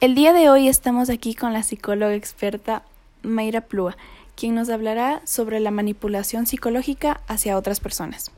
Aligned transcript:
El 0.00 0.14
día 0.14 0.32
de 0.32 0.48
hoy 0.48 0.66
estamos 0.66 1.10
aquí 1.10 1.34
con 1.34 1.52
la 1.52 1.62
psicóloga 1.62 2.14
experta 2.14 2.84
Mayra 3.22 3.60
Plúa, 3.60 3.98
quien 4.34 4.54
nos 4.54 4.70
hablará 4.70 5.20
sobre 5.26 5.60
la 5.60 5.70
manipulación 5.70 6.46
psicológica 6.46 7.20
hacia 7.28 7.58
otras 7.58 7.80
personas. 7.80 8.30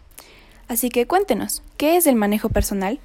Así 0.66 0.90
que 0.90 1.06
cuéntenos, 1.06 1.62
¿qué 1.76 1.96
es 1.96 2.08
el 2.08 2.16
manejo 2.16 2.48
personal? 2.48 2.98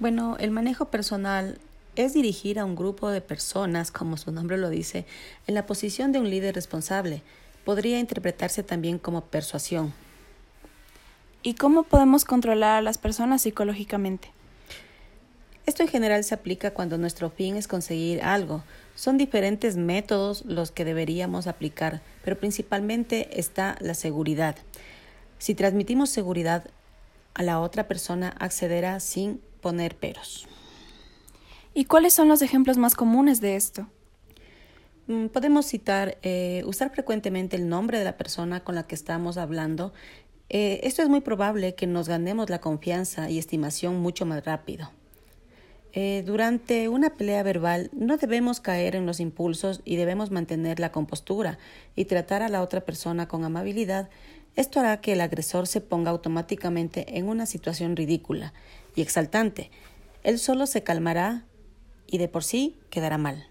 Bueno, 0.00 0.36
el 0.38 0.50
manejo 0.50 0.84
personal 0.90 1.58
es 1.96 2.12
dirigir 2.12 2.58
a 2.58 2.66
un 2.66 2.76
grupo 2.76 3.08
de 3.08 3.22
personas, 3.22 3.90
como 3.90 4.18
su 4.18 4.32
nombre 4.32 4.58
lo 4.58 4.68
dice, 4.68 5.06
en 5.46 5.54
la 5.54 5.64
posición 5.64 6.12
de 6.12 6.18
un 6.18 6.28
líder 6.28 6.54
responsable. 6.54 7.22
Podría 7.64 7.98
interpretarse 7.98 8.62
también 8.62 8.98
como 8.98 9.22
persuasión. 9.22 9.94
¿Y 11.42 11.54
cómo 11.54 11.84
podemos 11.84 12.26
controlar 12.26 12.76
a 12.76 12.82
las 12.82 12.98
personas 12.98 13.40
psicológicamente? 13.40 14.30
Esto 15.68 15.82
en 15.82 15.90
general 15.90 16.24
se 16.24 16.34
aplica 16.34 16.70
cuando 16.70 16.96
nuestro 16.96 17.28
fin 17.28 17.56
es 17.56 17.68
conseguir 17.68 18.22
algo. 18.22 18.64
Son 18.94 19.18
diferentes 19.18 19.76
métodos 19.76 20.42
los 20.46 20.70
que 20.70 20.86
deberíamos 20.86 21.46
aplicar, 21.46 22.00
pero 22.24 22.38
principalmente 22.38 23.38
está 23.38 23.76
la 23.80 23.92
seguridad. 23.92 24.56
Si 25.36 25.54
transmitimos 25.54 26.08
seguridad 26.08 26.70
a 27.34 27.42
la 27.42 27.60
otra 27.60 27.86
persona, 27.86 28.30
accederá 28.40 28.98
sin 28.98 29.42
poner 29.60 29.94
peros. 29.94 30.48
¿Y 31.74 31.84
cuáles 31.84 32.14
son 32.14 32.28
los 32.28 32.40
ejemplos 32.40 32.78
más 32.78 32.94
comunes 32.94 33.42
de 33.42 33.56
esto? 33.56 33.86
Mm, 35.06 35.26
podemos 35.26 35.66
citar, 35.66 36.16
eh, 36.22 36.62
usar 36.64 36.94
frecuentemente 36.94 37.56
el 37.56 37.68
nombre 37.68 37.98
de 37.98 38.06
la 38.06 38.16
persona 38.16 38.64
con 38.64 38.74
la 38.74 38.86
que 38.86 38.94
estamos 38.94 39.36
hablando. 39.36 39.92
Eh, 40.48 40.80
esto 40.84 41.02
es 41.02 41.10
muy 41.10 41.20
probable 41.20 41.74
que 41.74 41.86
nos 41.86 42.08
ganemos 42.08 42.48
la 42.48 42.62
confianza 42.62 43.28
y 43.28 43.38
estimación 43.38 44.00
mucho 44.00 44.24
más 44.24 44.42
rápido. 44.46 44.92
Eh, 46.00 46.22
durante 46.24 46.88
una 46.88 47.16
pelea 47.16 47.42
verbal 47.42 47.90
no 47.92 48.18
debemos 48.18 48.60
caer 48.60 48.94
en 48.94 49.04
los 49.04 49.18
impulsos 49.18 49.80
y 49.84 49.96
debemos 49.96 50.30
mantener 50.30 50.78
la 50.78 50.92
compostura 50.92 51.58
y 51.96 52.04
tratar 52.04 52.40
a 52.40 52.48
la 52.48 52.62
otra 52.62 52.82
persona 52.82 53.26
con 53.26 53.42
amabilidad. 53.42 54.08
Esto 54.54 54.78
hará 54.78 55.00
que 55.00 55.14
el 55.14 55.20
agresor 55.20 55.66
se 55.66 55.80
ponga 55.80 56.12
automáticamente 56.12 57.18
en 57.18 57.28
una 57.28 57.46
situación 57.46 57.96
ridícula 57.96 58.52
y 58.94 59.02
exaltante. 59.02 59.72
Él 60.22 60.38
solo 60.38 60.66
se 60.66 60.84
calmará 60.84 61.46
y 62.06 62.18
de 62.18 62.28
por 62.28 62.44
sí 62.44 62.76
quedará 62.90 63.18
mal. 63.18 63.48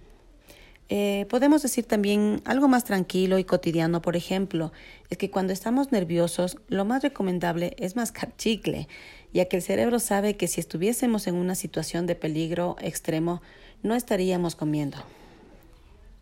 Eh, 0.89 1.25
podemos 1.30 1.61
decir 1.61 1.85
también 1.85 2.41
algo 2.45 2.69
más 2.69 2.85
tranquilo 2.85 3.39
y 3.39 3.43
cotidiano, 3.43 4.02
por 4.02 4.16
ejemplo, 4.16 4.71
es 5.09 5.17
que 5.17 5.29
cuando 5.29 5.52
estamos 5.52 5.91
nerviosos 5.91 6.57
lo 6.69 6.85
más 6.85 7.03
recomendable 7.03 7.75
es 7.77 7.95
mascar 7.97 8.35
chicle, 8.38 8.88
ya 9.33 9.45
que 9.45 9.57
el 9.57 9.63
cerebro 9.63 9.99
sabe 9.99 10.38
que 10.38 10.47
si 10.47 10.61
estuviésemos 10.61 11.27
en 11.27 11.35
una 11.35 11.55
situación 11.55 12.05
de 12.05 12.16
peligro 12.16 12.77
extremo 12.79 13.41
no 13.83 13.95
estaríamos 13.95 14.55
comiendo. 14.55 14.97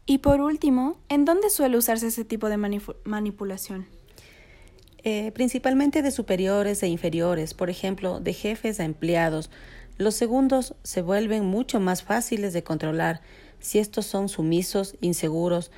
Y 0.07 0.19
por 0.19 0.41
último, 0.41 0.97
¿en 1.09 1.25
dónde 1.25 1.49
suele 1.49 1.77
usarse 1.77 2.07
ese 2.07 2.25
tipo 2.25 2.49
de 2.49 2.57
manipulación? 3.05 3.87
Eh, 5.03 5.31
principalmente 5.33 6.01
de 6.01 6.11
superiores 6.11 6.81
e 6.81 6.87
inferiores, 6.87 7.53
por 7.53 7.69
ejemplo, 7.69 8.19
de 8.19 8.33
jefes 8.33 8.79
a 8.79 8.85
empleados. 8.85 9.51
Los 9.97 10.15
segundos 10.15 10.75
se 10.83 11.01
vuelven 11.01 11.45
mucho 11.45 11.79
más 11.79 12.03
fáciles 12.03 12.53
de 12.53 12.63
controlar, 12.63 13.21
si 13.59 13.79
estos 13.79 14.05
son 14.05 14.29
sumisos, 14.29 14.95
inseguros 15.01 15.71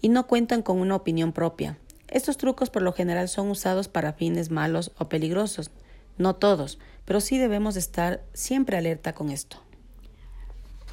y 0.00 0.08
no 0.08 0.26
cuentan 0.26 0.62
con 0.62 0.78
una 0.78 0.96
opinión 0.96 1.32
propia. 1.32 1.78
Estos 2.08 2.36
trucos 2.36 2.68
por 2.68 2.82
lo 2.82 2.92
general 2.92 3.28
son 3.28 3.48
usados 3.50 3.88
para 3.88 4.12
fines 4.12 4.50
malos 4.50 4.92
o 4.98 5.08
peligrosos. 5.08 5.70
No 6.18 6.34
todos, 6.36 6.78
pero 7.04 7.20
sí 7.20 7.38
debemos 7.38 7.76
estar 7.76 8.22
siempre 8.34 8.76
alerta 8.76 9.14
con 9.14 9.30
esto. 9.30 9.62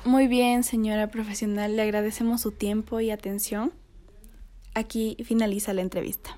Muy 0.06 0.28
bien, 0.28 0.64
señora 0.64 1.08
profesional, 1.08 1.76
le 1.76 1.82
agradecemos 1.82 2.42
su 2.42 2.52
tiempo 2.52 3.02
y 3.02 3.12
atención. 3.12 3.74
Aquí 4.74 5.18
finaliza 5.26 5.74
la 5.74 5.82
entrevista. 5.82 6.38